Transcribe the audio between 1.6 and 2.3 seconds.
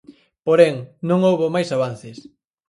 avances.